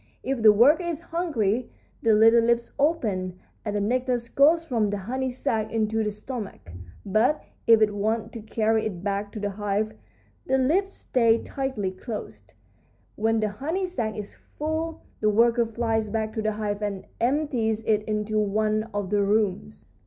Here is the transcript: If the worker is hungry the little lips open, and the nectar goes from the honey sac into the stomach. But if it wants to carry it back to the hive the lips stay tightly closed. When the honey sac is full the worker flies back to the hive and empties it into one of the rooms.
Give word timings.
If 0.23 0.41
the 0.41 0.51
worker 0.51 0.81
is 0.81 0.99
hungry 1.01 1.69
the 2.01 2.15
little 2.15 2.41
lips 2.43 2.71
open, 2.79 3.37
and 3.63 3.75
the 3.75 3.79
nectar 3.79 4.17
goes 4.33 4.65
from 4.65 4.89
the 4.89 4.97
honey 4.97 5.29
sac 5.29 5.71
into 5.71 6.03
the 6.03 6.09
stomach. 6.09 6.71
But 7.05 7.43
if 7.67 7.83
it 7.83 7.93
wants 7.93 8.31
to 8.31 8.41
carry 8.41 8.87
it 8.87 9.03
back 9.03 9.31
to 9.33 9.39
the 9.39 9.51
hive 9.51 9.93
the 10.47 10.57
lips 10.57 10.91
stay 10.91 11.37
tightly 11.43 11.91
closed. 11.91 12.55
When 13.15 13.41
the 13.41 13.49
honey 13.49 13.85
sac 13.85 14.17
is 14.17 14.33
full 14.33 15.03
the 15.19 15.29
worker 15.29 15.67
flies 15.67 16.09
back 16.09 16.33
to 16.33 16.41
the 16.41 16.53
hive 16.53 16.81
and 16.81 17.05
empties 17.19 17.83
it 17.83 18.01
into 18.05 18.39
one 18.39 18.89
of 18.95 19.11
the 19.11 19.21
rooms. 19.21 19.85